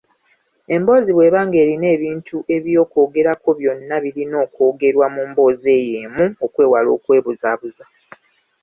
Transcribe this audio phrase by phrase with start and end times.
[0.75, 7.83] Emboozi bweba ng'erina ebintu eby’okwogerako byonna birina okwogerwa mu mboozi eyo emu okwewala okubuzaabuza.